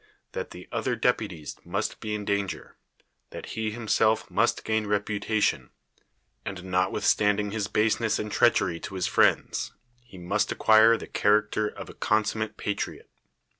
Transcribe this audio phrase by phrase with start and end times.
[0.31, 2.71] that the otht i deputies must be in (laiiLivf;
[3.29, 5.69] that he hiinsclt must gain reputatio:;;
[6.43, 10.17] and notwithstanding \n> ■^U7 THE WORLD'S FAMOUS ORATIONS baseness and treachery to his friends, he
[10.17, 13.11] must acquire the character of a consummate patriot.